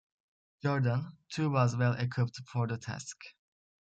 Jordan, 0.63 1.19
too 1.29 1.51
was 1.51 1.75
well 1.75 1.93
equipped 1.93 2.37
for 2.51 2.65
the 2.65 2.75
task. 2.79 3.17